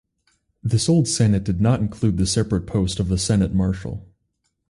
[0.63, 4.03] This old senate did not include the separate post of the Senate Marshal.